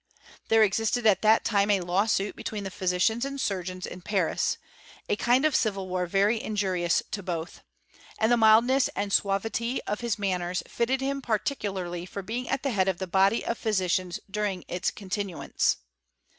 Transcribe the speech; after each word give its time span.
There 0.47 0.63
existed 0.63 1.05
at 1.05 1.21
that 1.21 1.45
time 1.45 1.69
a 1.69 1.79
lawsuit 1.79 2.35
between 2.35 2.63
the 2.63 2.71
physicians 2.71 3.23
and 3.23 3.39
surgeons 3.39 3.85
in 3.85 4.01
Paris; 4.01 4.57
a 5.07 5.15
kind 5.15 5.45
of 5.45 5.55
civil 5.55 5.87
war 5.87 6.07
very 6.07 6.41
injurious 6.41 7.03
to 7.11 7.21
both; 7.21 7.61
and 8.17 8.31
the 8.31 8.35
mildness 8.35 8.87
and 8.95 9.13
suavity 9.13 9.79
of 9.83 9.99
his 9.99 10.17
mannen 10.17 10.55
fitted 10.67 11.01
him 11.01 11.21
particularly 11.21 12.07
for 12.07 12.23
being 12.23 12.49
at 12.49 12.63
the 12.63 12.71
head 12.71 12.87
of 12.87 12.97
the 12.97 13.05
body 13.05 13.45
of 13.45 13.59
physicians 13.59 14.19
during 14.27 14.63
ila 14.69 14.79
continuance. 14.95 15.77